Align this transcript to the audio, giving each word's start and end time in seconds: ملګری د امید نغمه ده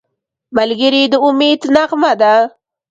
ملګری 0.57 1.03
د 1.11 1.13
امید 1.27 1.61
نغمه 1.75 2.11
ده 2.21 2.33